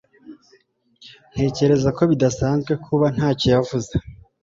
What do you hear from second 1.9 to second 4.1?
ko bidasanzwe kuba ntacyo yavuze